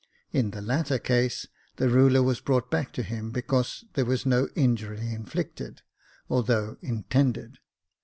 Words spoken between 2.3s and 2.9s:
brought